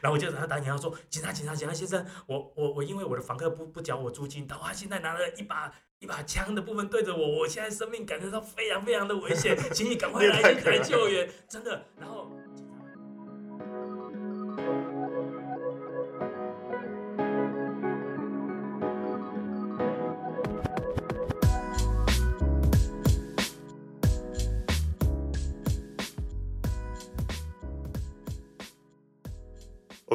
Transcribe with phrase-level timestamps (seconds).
[0.00, 12.30] 然后我就给他打电话说，警察警察警察先生，我我我因为我的房客不不缴我租金，然后他现在拿了一把一把枪的部分对着我，我现在生命感觉到非常非常的危险，请你赶快来 来救援，真的，然后。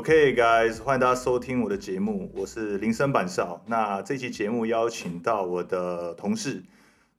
[0.04, 3.64] OK guys，欢迎大家收听我的节目，我是林森板少。
[3.68, 6.62] 那这期节目邀请到我的同事，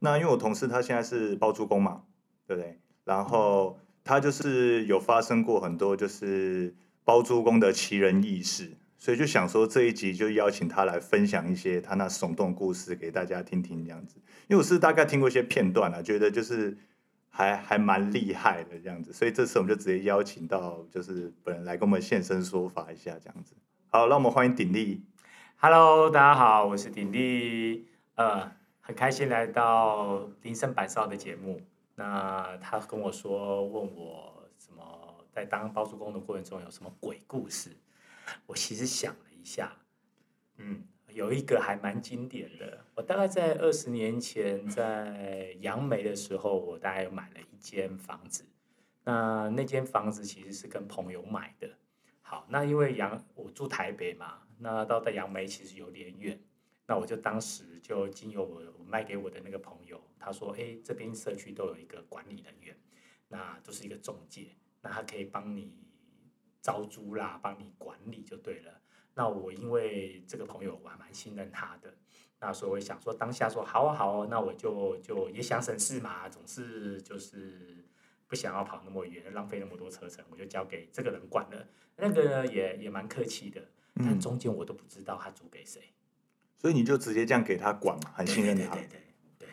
[0.01, 2.03] 那因为我同事他现在是包租公嘛，
[2.47, 2.79] 对不对？
[3.05, 6.75] 然后他就是有发生过很多就是
[7.05, 14.17] 包租公的奇人异事，所以就想说这一集就邀请他来分享一些他那耸动故事给大家听听这样子。
[14.49, 16.77] 因为我是大概听过一些片段啊，觉得就是。
[17.37, 23.57] 还还蛮厉害的这样子，所以这次我们就直接邀请到就是本人来跟我们现身说法一下这样子。
[23.89, 25.05] 好，让我们欢迎鼎力。
[25.57, 27.89] Hello，大家好，我是鼎力。
[28.15, 31.61] 呃，很开心来到林森百少的节目。
[31.97, 37.71] 那他跟我说，问我什么在当包租公的过程中有什么鬼故事？
[38.47, 39.73] 我其实想了一下，
[40.59, 40.85] 嗯。
[41.15, 48.45] 有一个还蛮经典的，我大概在二十年前在杨梅的时候，我大概有买了一间房子。
[49.05, 51.71] 那那间房子其实是跟朋友买的。
[52.21, 56.39] 好，那因为杨我住台北嘛，那到在杨梅其实有点远。
[56.87, 62.77] 那我就当时就经由我卖给我的那个朋友，他说：“哎，这边社区都有一个管理人员，
[63.29, 64.49] 那就是一个中介，
[64.83, 65.73] 那他可以帮你
[66.61, 68.81] 招租啦，帮你管理就对了。”
[69.15, 71.95] 那我因为这个朋友我还蛮信任他的，
[72.41, 77.85] 那所以我想说当下说好啊好啊，那我就就也想省事嘛，总是就是
[78.27, 81.69] 不想要跑那么远，浪费那么多车程，我就交给这个人管了。
[81.97, 83.63] 那个也也蛮客气的，
[83.95, 85.81] 但中间我都不知道他租给谁，
[86.59, 88.75] 所以你就直接这样给他管嘛，很信任他。
[88.75, 89.01] 对对
[89.39, 89.49] 对，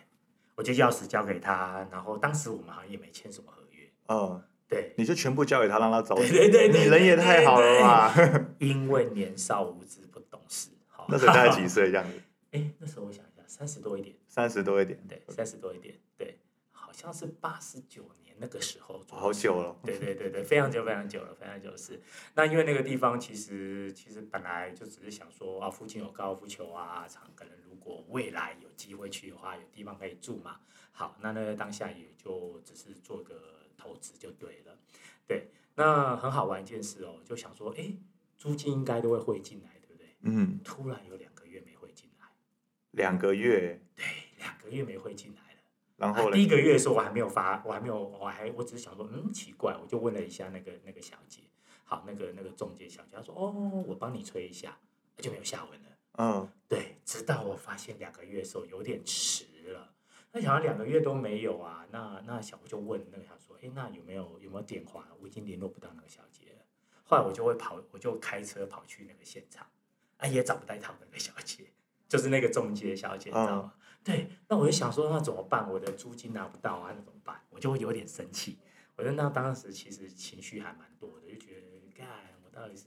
[0.55, 3.87] 我就钥匙交给他，然后当时我们好像也没签什么合约。
[4.07, 4.43] 哦。
[4.71, 6.15] 对，你就全部交给他，让他走。
[6.15, 8.13] 对对对，你人也太好了吧！
[8.57, 12.17] 因为年少无知不懂事，好 那时候大概几岁这样子？
[12.51, 14.15] 哎，那时候我想一下，三十多一点。
[14.29, 16.39] 三十多一点，对，三十多一点，对，
[16.71, 19.03] 好像是八十九年那个时候。
[19.09, 19.75] 好久了。
[19.83, 21.99] 对对对对，非常久非常久了，非常久是。
[22.33, 30.55] 那因为那个地方其实其实本来就只是想说啊，附近有高尔夫球啊场，可能如果未来有机会去的话，有地方可以住嘛。
[30.93, 33.59] 好，那那当下也就只是做个。
[33.81, 34.77] 投资就对了，
[35.25, 37.91] 对，那很好玩一件事哦，就想说，哎，
[38.37, 40.07] 租金应该都会汇进来，对不对？
[40.21, 40.59] 嗯。
[40.63, 42.27] 突然有两个月没汇进来。
[42.91, 43.81] 两个月。
[43.95, 44.05] 对，
[44.37, 45.59] 两个月没汇进来了。
[45.97, 51.41] 然后第一个月的时候我还没有发，我还没有，我还我只是想说，嗯，奇怪，我就问了一下那个那个小姐，
[51.83, 54.77] 好，那个那个中介小姐，她说，哦，我帮你催一下，
[55.17, 55.89] 就没有下文了。
[56.19, 56.49] 嗯。
[56.67, 59.93] 对，直到我发现两个月的时候有点迟了，
[60.33, 63.57] 那想要两个月都没有啊，那那小吴就问那个小说。
[63.61, 65.07] 哎，那有没有有没有电话？
[65.19, 66.65] 我已经联络不到那个小姐了。
[67.03, 69.67] 后来我就会跑，我就开车跑去那个现场，
[70.17, 71.73] 啊，也找不到他那个小姐，
[72.07, 73.73] 就是那个中介小姐，你知道吗？
[74.03, 75.69] 对，那我就想说，那怎么办？
[75.69, 77.41] 我的租金拿不到啊，那怎么办？
[77.49, 78.57] 我就会有点生气。
[78.95, 82.07] 我觉得那当时其实情绪还蛮多的，就觉得，干，
[82.45, 82.85] 我到底是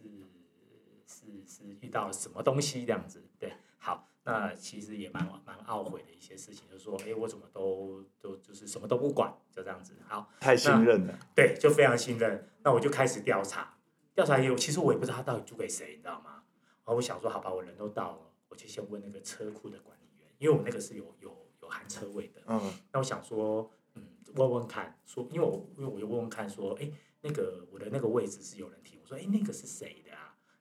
[1.07, 3.23] 是是遇到什么东西这样子？
[3.39, 4.09] 对，好。
[4.27, 9.95] 那其实也蛮蛮懊悔的一些事情，就是说，哎，我怎么都都就是什么都不管，就这样子。
[10.07, 11.19] 好，太信任了。
[11.35, 12.49] 对，就非常信任。
[12.63, 13.77] 那我就开始调查，
[14.15, 16.43] 调查也有，其实我也不知道他到底租给谁，你知道吗？
[16.85, 22.43] 然后我想说，好吧，我人都到了，我就先问那个车库的管理员，因为我那个是有有有含车位的。
[22.47, 22.73] 嗯。
[22.93, 24.03] 那我想说，嗯，
[24.35, 26.91] 问问看，说，因为我因为我就问问看，说，哎，
[27.23, 30.11] 那个我的那个位置是有人停，我说，哎，那个是谁的？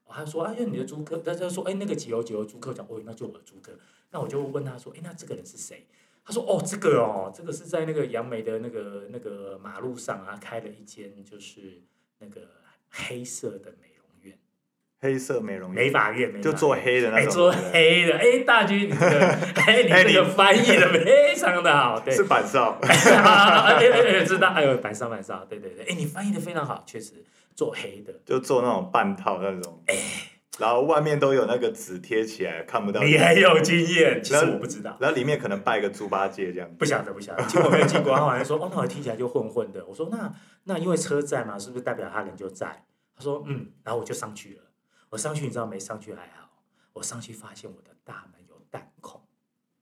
[0.09, 3.71] 他说：“哎呀，你的租客。”他就说：“哎，那个几楼几楼租客讲，哦，那就我的租客。”
[4.11, 5.85] 那我就问他说：“哎，那这个人是谁？”
[6.25, 11.81] 他说：“哦，这个哦，这个是在那个杨梅的那个那个马路上啊，开了一间就是
[12.19, 12.41] 那个
[12.89, 14.37] 黑色的美容院。
[14.99, 17.33] 黑色美容美发院，就做黑的那种。
[17.33, 22.77] 做黑的，哎，大军， 哎，你这个翻译的非常的好，对， 是板少。
[22.83, 27.25] 哎知道，哎呦，板少板少，对对对，哎，你翻译的非常好，确实。
[27.55, 29.95] 做黑的，就做那种半套那种，哎，
[30.59, 33.01] 然后外面都有那个纸贴起来，看不到。
[33.01, 34.97] 你很有经验，其实我不知道。
[34.99, 36.75] 然后里面可能拜个猪八戒这样。
[36.75, 38.13] 不晓得，不晓得，结果没有经过。
[38.15, 39.85] 他好像说，哦，那我听起来就混混的。
[39.85, 40.33] 我说，那
[40.65, 42.85] 那因为车在嘛，是不是代表他人就在？
[43.15, 43.71] 他说，嗯。
[43.83, 44.61] 然后我就上去了。
[45.09, 46.49] 我上去，你知道没上去还好，
[46.93, 49.21] 我上去发现我的大门有弹孔。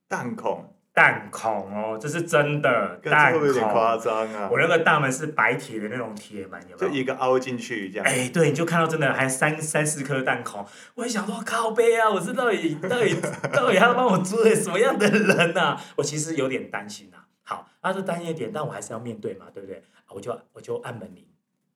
[0.08, 0.76] 弹孔。
[0.94, 3.96] 弹孔哦，这是真的弹孔夸。
[3.96, 4.58] 张啊我？
[4.58, 6.88] 那个大门是白铁的那种铁门，有没就？
[6.88, 8.06] 一个凹进去这样。
[8.06, 13.16] 哎，对，你就看到真的还三三四颗弹孔，我也想说靠背啊，我是到底 到底
[13.52, 19.76] 到底要帮我租给什么样的人呐、我其实有点担心呐、好，那就担心一点，但我还是要面对嘛，对不对？
[20.06, 21.26] 啊我就我就按门铃，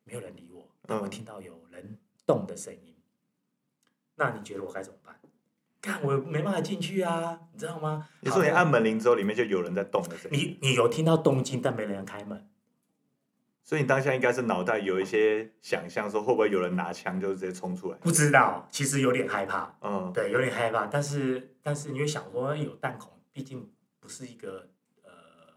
[0.04, 1.96] 没有人理我，但我嗯听到有人
[2.26, 2.94] 动的声音，
[4.16, 5.15] 那你觉得我该怎么办？
[5.86, 8.06] 看我没办法进去啊，你知道吗？
[8.08, 12.48] 好你说你按门铃之后，里面就有人在动的声音，你你有听到动静，但没人开门。
[13.64, 17.98] 所以你当下应该是脑袋有一些想象，说会不会有人拿枪就直接冲出来？
[17.98, 20.86] 不知道，其实有点害怕，嗯，对，有点害怕。
[20.86, 23.68] 但是但是你会想说，有弹孔，毕竟
[23.98, 24.75] 不是一个呃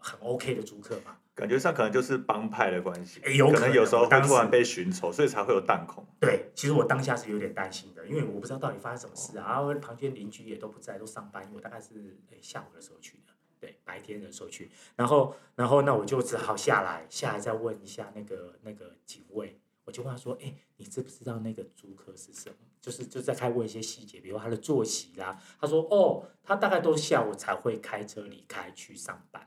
[0.00, 1.16] 很 OK 的租客嘛。
[1.32, 6.04] 感觉上可能就是帮派的关系，哎有可能能有时候会突然被寻仇，所以才会有弹孔。
[6.20, 9.46] 对，其实我当下是有点担心的，因为我不知道到底发生什么事啊。
[9.46, 14.70] 然后旁边邻居也都不在，都上班，因为我大概是诶下午的时候去的，对，白天的时候去。
[14.96, 25.40] 然后然后那我就只好下来，下来再问一下那个那个警卫，我就问他说：“哎，你知不知道那个租客是什么？”就是就在开问一些细节，比如他的作息啦。
[25.58, 29.46] 他说：“哦，他大概都下午才会开车离开去上班。”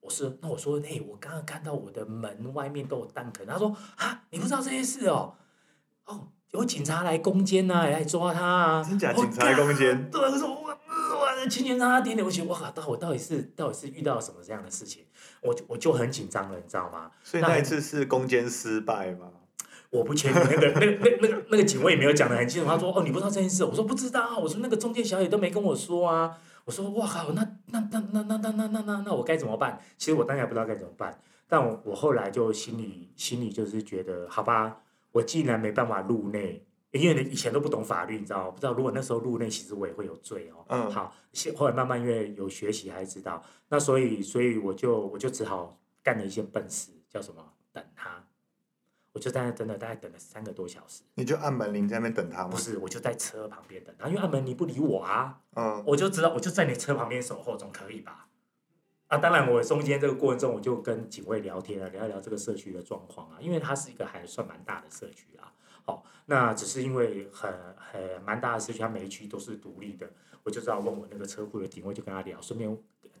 [0.00, 3.44] 我是那我说，嘿，我刚刚看到我的门外面都有弹壳。
[3.44, 5.34] 他说啊，你不知道这件事哦？
[6.04, 8.84] 哦，有警察来攻坚呐、来抓他啊！
[8.84, 15.04] 真假警察来攻坚干对，我说我我青年让他点点，我觉得哇靠，到我到底是到底是遇到了什么这样的事情？
[15.42, 17.10] 我就我就很紧张了，你知道吗？
[17.24, 19.28] 所以那一次是攻坚失败吗？
[19.90, 29.80] 我不确定那个那个那那个那个警卫也没有讲的很清楚，他说哦你不知道这件事，我说不知道啊，我说那个中介小姐都没跟我说啊，我说哇靠，那那那那那那那那那那我该怎么办？
[29.96, 31.16] 其实我当然不知道该怎么办，
[31.46, 34.82] 但我我后来就心里心里就是觉得好吧，
[35.12, 38.50] 我既然没办法入内，因为以前都不懂法律，你知道吗？
[38.50, 40.64] 不知道如果那时候入内，其实我也会有罪哦。
[40.68, 47.44] 嗯好，现后来慢慢因为有学习，还知道，那所以所以我就我就只好干了一件笨事，叫什么？
[49.16, 52.58] 我就在那等了大概等了三个多小时，你就按门铃在那边等他吗不？
[52.58, 58.28] 是，我就在车旁边等他，因为按门铃不理我啊，嗯，我就知道我就在你车旁边守候，总可以吧？
[59.06, 65.50] 啊，当然，我中间这个过程中，我就跟警卫聊天啊，聊一聊这个社区的状况啊，因为它是一个还算蛮大的社区啊。
[65.86, 70.06] 好、那只是因为很很蛮大的社区，它每一区都是独立的，
[70.42, 72.70] 我就知道问我那个车库的警卫，就跟他聊，顺便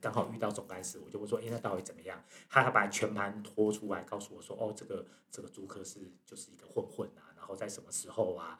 [0.00, 2.22] 刚好遇到总干事，我就会说，哎，那到底怎么样？
[2.48, 8.58] 他还把全盘拖出来，告诉我说，哦，这个这个租客是就是一个混混啊，然后在什么时候啊，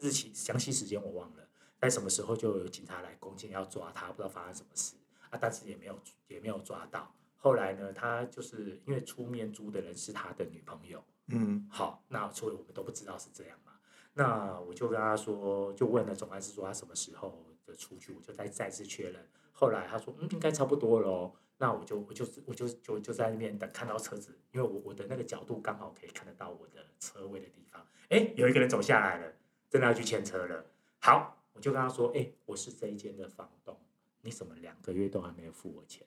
[0.00, 1.48] 日期详细时间我忘了，
[1.80, 4.94] 在什么时候就有警察来攻坚要抓他，不知道发生什么事
[5.30, 5.98] 啊，但是也没有
[6.28, 7.14] 也没有抓到。
[7.36, 13.72] 后来呢，他就是因为出面租的人是他的女朋友，嗯，好，那所以我们都不知道是这样嘛。
[14.14, 19.28] 那我就跟他说，就问了总干事说他什么时候的出去，我就再再次确认。
[19.54, 21.32] 后来他说，嗯，应该差不多了。
[21.56, 27.86] 那我就我就我就就就在那边等，看到车子，因为我我的那个角度刚好可以看得到我的车位的地方。
[28.10, 29.32] 哎，有一个人走下来了，
[29.70, 30.66] 真的要去牵车了。
[30.98, 33.78] 好，我就跟他说，哎，我是这一间的房东，
[34.22, 36.04] 你怎么两个月都还没有付我钱？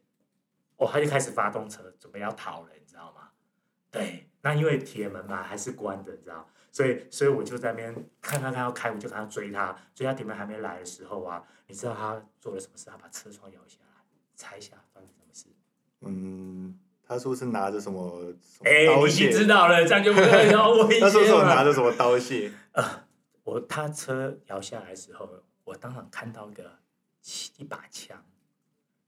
[0.76, 3.30] 哦，他就开始发动车，准备要逃了，你知道吗？
[3.90, 6.48] 对，那因为铁门嘛还是关的，你知道，
[6.78, 12.86] 所以所以我就在那边看看他要开，我就跟他追他，追他铁门还没来的时候啊，你知道他做了什么事？
[12.88, 14.04] 他把车窗摇下来，
[14.36, 15.48] 拆下，发生什么事？
[16.02, 18.32] 嗯，他说是拿着什么
[18.64, 19.48] 哎，刀你已经知？
[19.48, 21.66] 道了，这样就不会有危他是不是险有拿了。
[21.66, 22.52] 着什么刀械？
[22.74, 23.08] 呃
[23.44, 25.28] 我他车摇下来的时候，
[25.64, 26.78] 我当场看到一个
[27.58, 28.24] 一把枪。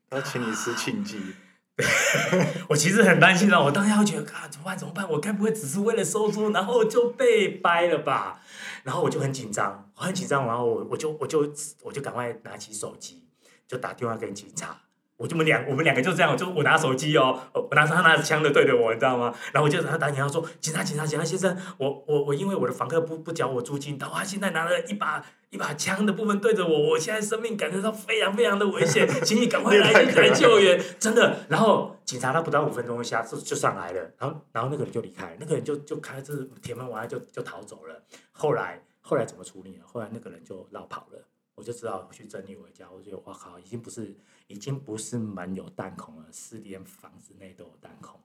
[0.10, 1.20] 他请你吃庆忌，
[2.68, 4.78] 我其实很担心的，我当下会觉得啊，怎么办？
[4.78, 5.10] 怎么办？
[5.10, 8.42] 我该不会只是为了收租，然后就被掰了吧？
[8.84, 11.52] 然后我就很紧张，我很紧张，然后我我就我就
[11.84, 13.24] 我就赶快拿起手机，
[13.68, 14.78] 就打电话给警察。
[15.20, 19.36] 我就我们两我们两个就这样，就我拿手机哦，我拿着他拿着枪的对着我，你知道吗？
[19.52, 38.04] 然后我就让他打电话说：“警察，警察，警察先生，我我我因为我的房客不不缴我租金，然后他现在拿了一把一把枪的部分对着我，我现在生命感觉到非常非常的危险， 请你赶快来 来救援，真的。”然后警察他不到五分钟下就就上来了，然后然后那个人就离开，那个人就就开着铁门完了就就逃走了。
[38.32, 39.84] 后来后来怎么处理呢？
[39.86, 41.20] 后来那个人就绕跑了。
[41.60, 44.16] 我就知道去整理我的家，我觉得哇靠，已经不是
[44.48, 48.18] 已经不是门有弹孔了，是连房子内都有弹孔，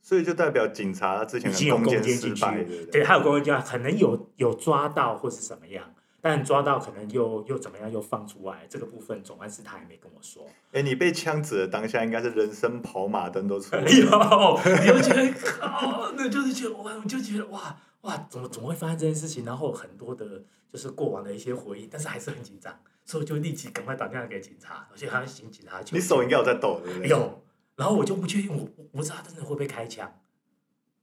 [0.00, 3.04] 所以就代表警察之前已经有攻坚坚进去，对？
[3.04, 10.46] 还有攻击可能有有抓到或是怎么样，但抓到可能又又怎么样又放出来，这个部分总干事他还没跟我说。
[10.70, 13.90] 哎，你被枪指的当下，应该是人生跑马灯都出来哎。
[13.90, 19.44] 呦，你就觉得靠，那就是觉得哇，我就觉得哇哇，怎么怎么会发生这件事情？
[19.44, 25.94] 然后很多的就是过往的一些回忆，但是还是很紧张，所以我就立即赶快打电话给警察，而且还要请警察去。
[25.94, 27.08] 你手应该有在抖，对不对？
[27.08, 27.42] 有，
[27.76, 30.20] 然后我就不确定，我我不知道他真的会不会开枪。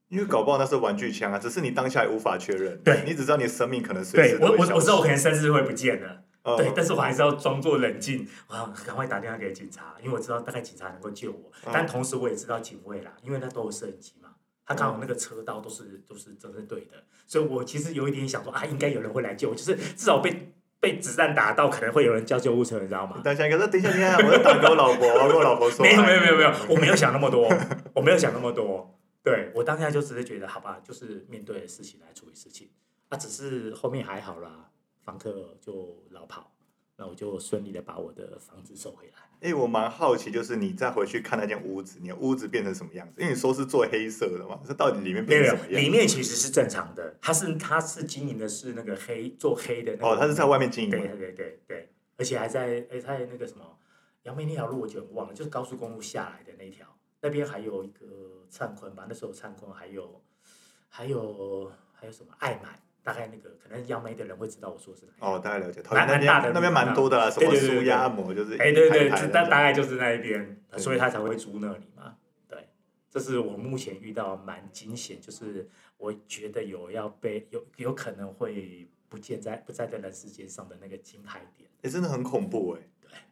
[0.10, 2.80] 因为搞不好那是玩具枪啊，只是你当下也无法确认。
[2.84, 6.24] 对你只知道你的生命可能随时对我我我知道我可能能甚至会不见了。
[6.44, 14.14] 嗯对，但是我还是要装作冷静，我要赶快打电话给警察，因为我知道大概警察能够救我，嗯但同时我也知道警卫啦，因为那都有摄影机
[14.66, 23.22] 嘛，他刚好那个车道都是都是都是对的，所以我其实有一点想说啊，应该有人会来救我，就是至少被被子弹打到，可能会有人叫救护车，你知道吗？
[23.24, 25.86] 当下一个说等一下，等一下，我要打给我老婆，我要跟我老婆说。
[25.86, 27.48] 没有没有没有没有，我没有想那么多，
[27.94, 29.00] 我没有想那么多。
[29.24, 32.70] 对我当下就只是觉得，好吧，就是面对事情来处理事情。
[33.10, 34.70] 啊，只是后面还好啦，
[35.02, 36.53] 房客就老跑，
[36.96, 39.14] 那我就顺利的把我的房子收回来。
[39.42, 43.20] 哎、我蛮好奇，就是你再回去看那间屋子，你的屋子变成什么样子？
[43.20, 50.08] 因为你说是做黑色的嘛，这到底里面变成什么，样里面其实是正常的，它是它是经营的是那个黑做黑的那个。
[50.08, 51.00] 哦，他是在外面经营对？
[51.00, 53.66] 对对对对，而且还在哎在那个什么
[54.24, 56.88] 杨梅那条路我就很忘了，就是高速公路下来的那条，
[57.20, 60.22] 那边还有一个灿坤吧，那时候灿坤还有
[60.88, 65.36] 还有还有什么爱买，大概那个可能杨梅的人会知道我说是哪一条。
[65.36, 65.82] 哦，大概了解。
[65.82, 72.16] 桃蛮园那蛮大的边那边蛮多的啦，什么对对对对舒压按摩，就是哎，对对，大大概就是那一边，所以他才会租那里嘛。
[72.48, 72.70] 对，
[73.12, 81.70] 这是我目前遇到蛮惊险，就是我觉得有要被有有可能会不见在不在的人世界上的那个惊骇点。
[81.82, 82.82] 哎、真的很恐怖哎、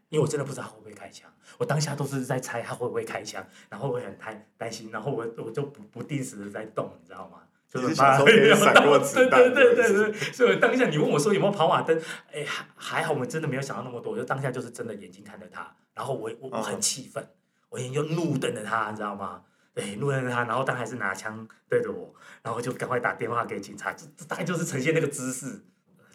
[0.10, 7.44] 因为我真的不知道他会不会开枪，我当下都是在猜他会不会开枪，然后我很担担心，然后我我就不不定时的在动，你知道吗？
[7.72, 11.98] 就是怕想说可以闪过子弹对对对对对，所以当下你问我说有没有跑马灯，
[12.34, 17.26] 哎，还还好，我们真的没有想到那么多，就当下就是真的眼睛看着他，然后我我我很气愤，
[17.70, 19.42] 我眼睛就怒瞪着他，你知道吗？
[19.74, 22.14] 对，怒瞪着他，然后当还是拿枪对着我，
[22.44, 25.64] 然后就赶快打电话给警察，这这大概就是呈现那个姿势。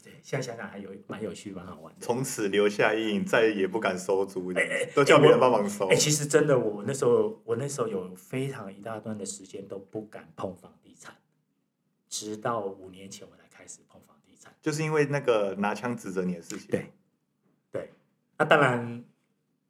[0.05, 1.99] 对，现在想想还有蛮有趣，蛮好玩的。
[2.01, 5.89] 从此留下阴影，再也不敢收租，哎哎都叫别人帮忙收。
[5.89, 11.13] 哎、其实真的，我那时候我那时候有非常一大段的时间都不敢碰房地产，
[12.17, 14.55] 直到五年前我才开始碰房地产。
[14.63, 16.69] 就是因为那个拿枪指着你的事情。
[16.71, 16.93] 对
[17.71, 17.93] 对，
[18.39, 19.05] 那、当然，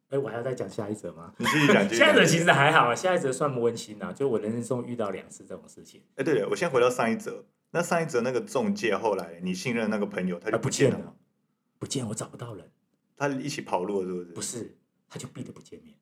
[0.09, 1.33] 哎、我还要再讲下一则吗？
[1.37, 2.23] 你继续讲， 下一则。
[2.23, 7.43] 其实还好啊，下一则算温馨啊，就我人生中遇到两次这种事情，哎、对了，我先回到上一则。
[7.71, 11.15] 那上一则那个中介后来你信任那个朋友，他就啊不见了见了？
[11.77, 12.71] 不见我找不到人，
[13.17, 14.31] 他一起跑路了，是不是？
[14.35, 14.77] 不是，
[15.09, 15.93] 他就避得不见面，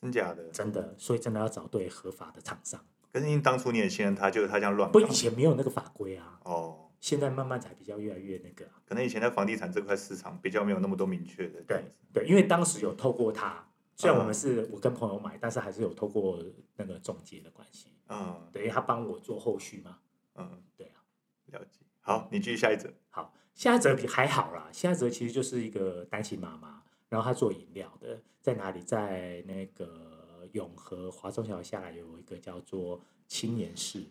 [0.00, 0.44] 真假的？
[0.50, 2.82] 真的，所以真的要找对合法的厂商，
[3.14, 5.08] 可是因为当初你也信任他，就是他这样乱搞不以。
[5.08, 11.62] 前没有那个法规啊，哦，现在慢慢才比较越来越那个啊、可能以前在房地产这块市场比较没有那么多明确的。
[11.64, 16.44] 对对，因为当时有透过他，虽然我们嗯是我跟朋友买，但是还是有透过
[16.74, 19.98] 那个中介的关系，嗯等于他帮我做后续嘛。
[20.34, 20.98] 嗯，对啊，
[21.52, 21.86] 了解。
[22.00, 22.92] 好，你继续下一则。
[23.10, 28.82] 好，下一则比还好啦，下一则其实就是一个单亲妈妈，然后她做饮料的，在哪里？
[28.82, 30.13] 在那个
[30.54, 34.02] 永和华中桥下来有一个叫做青年市。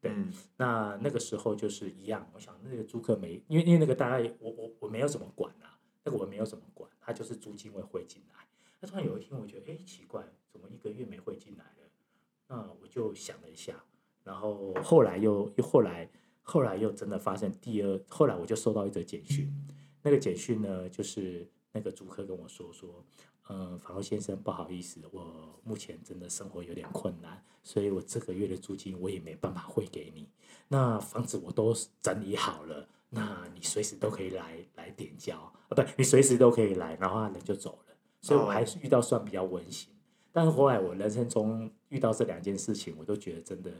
[0.00, 8.46] 对嗯那那个时候就是一样，我想那个租客没，因为因为那个大概我我我没有怎么管啊，那个我没有怎么管，他就是租金会汇进来。
[8.78, 11.90] 那突然有一天，我觉得哎奇怪，怎么一个月没汇进来了？
[12.48, 13.82] 那我就想了一下，
[14.22, 16.08] 然后后来又又后来
[16.42, 19.50] 后来又真的发生第二，后来我就收到一则简讯，
[20.02, 23.02] 那个简讯呢就是那个租客跟我说说，
[23.48, 30.28] 呃，房东先生不好意思，我目前真的生活有点困难，所以我这个月的租金我也没办法汇给你。
[30.68, 31.72] 那房子我都
[32.02, 39.92] 整理好了，那你随时都可以来来点交啊，不，你随时都可以来，然后他人就走了，所以我还是遇到算比较温馨。
[40.32, 43.70] 但是后来我人生中遇到这两件事情，我都觉得真的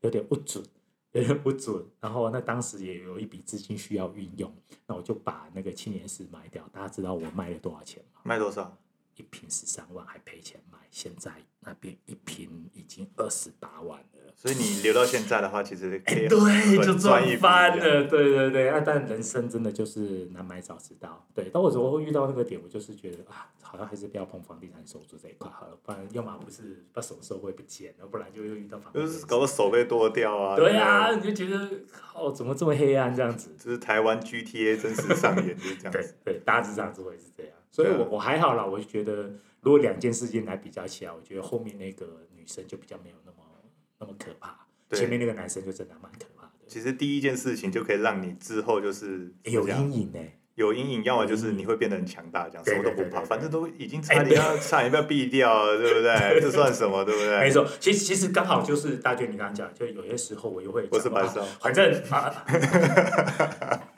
[0.00, 0.64] 有点不准，
[1.12, 1.84] 有点不准。
[2.00, 4.50] 然后那当时也有一笔资金需要运用，
[4.86, 6.66] 那我就把那个青年寺卖掉。
[6.72, 8.22] 大家知道我卖了多少钱吗？
[8.24, 8.76] 卖多少？
[9.16, 10.78] 一瓶十三万，还赔钱买。
[10.90, 14.34] 现在那边一瓶已经二十八万了。
[14.34, 18.68] 所以你留到现在的话，其实可哎，以对，就赚赚一笔这样翻了，对对对。
[18.68, 21.50] 啊、但人生真的就是难买早知道，对。
[21.52, 22.60] 但我怎么会遇到那个点？
[22.62, 30.56] 我就是觉得啊，好像还是不要碰房地产收租这一块好了，不然要么不是不知道什么时候会不见，要不然就又遇到房地产就是搞个手被剁掉啊。
[30.56, 33.54] 对啊，你就觉得靠，怎么这么黑暗这样子？
[33.58, 36.14] 就是台湾 GTA 真实上演就是这样 对子。
[36.24, 37.52] 对，大致上是会是这样。
[37.72, 43.38] 所以我我还好啦，我就觉得如果两件事情来比较起来，我觉得后面那个女生就比较没有那么
[43.98, 50.18] 那么可怕，前面那个男生就真的蛮可怕的，其实第一件事情就可以让你之后就是有阴影呢、
[50.54, 56.40] 有阴影，要么就是你会变得很强大，这样什对么都不怕，反正都已经差点要差点要毙掉了，对不对？
[56.42, 57.40] 这算什么，对不对？
[57.40, 62.44] 没错，其实其实刚好就是大娟你刚刚讲，就有些时候我又会讲我是白少啊反正啊，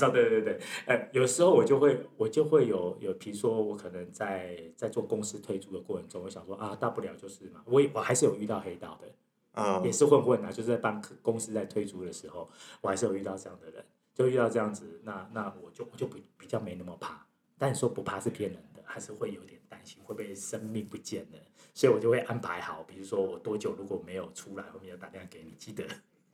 [0.00, 9.08] 上对对对，呃，有时候我就会我就会有有，比如说我可能在在做公司推出的过程中，我想说啊，大不了就是嘛，我也我还是有遇到黑道的，
[9.52, 12.48] 嗯也是混混啊，就是在帮公司在推出的时候，
[12.80, 17.26] 我还是有遇到这样的人，就遇到这样子，那那我就我就比比较没那么怕，
[17.58, 21.38] 但你说不怕是骗人的，还是会有点担心会不会生命不见了，
[21.74, 25.84] 所以我就会安排好，比如说我多久如果没有出来，后面要打电话给你，记得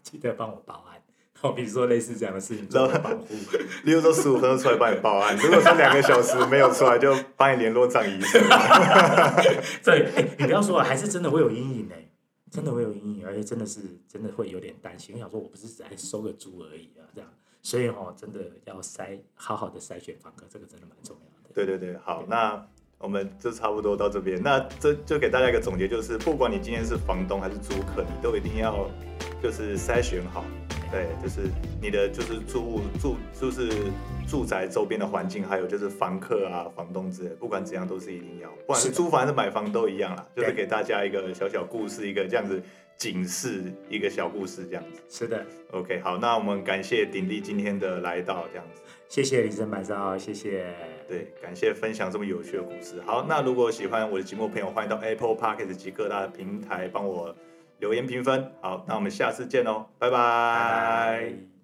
[0.02, 1.02] 记得帮我报案。
[1.40, 3.26] 好，比如说类似这样的事情做个保护，
[3.84, 8.38] 例如说十五分钟出来帮你报案，如果说两个小时没有出来，就帮你联络葬仪社。
[9.84, 12.08] 对，哎、你不要说了，还是真的会有阴影哎、
[12.50, 15.14] 真的会有阴影，而且真的是真的会有点担心。
[15.14, 17.28] 我想说，我不是只来收个租而已啊，这样，
[17.62, 21.54] 所以哦，真的要筛好好的筛选房客，这个真的蛮重要的。
[21.54, 22.66] 对对对，好，那
[22.98, 24.42] 我们就差不多到这边。
[24.42, 28.88] 那这就给大家一个总结，就是不管你今天是房东还是租客，你都一定要
[29.42, 30.44] 就是筛选好，
[30.90, 31.50] 对，就是
[31.80, 33.68] 你的就是住户住就是
[34.28, 42.62] 住宅周边的环境，还有就是房客啊、房东之类，不管怎样都是一定要，不管是租房还是买房都一样啦，就是给大家一个小小故事，一个这样子
[42.96, 45.02] 警示，一个小故事这样子。
[45.08, 48.80] 是的，OK，好，那我们感谢鼎力今天的来到，这样子。
[49.08, 50.74] 谢谢李生板少，谢谢。
[51.08, 53.00] 对，感谢分享这么有趣的故事。
[53.02, 57.32] 好，那如果喜欢我的节目朋友，欢迎到 Apple Podcast 及各大平台帮我
[57.78, 58.52] 留言评分。
[58.60, 61.55] 好，那我们下次见哦，拜拜拜拜。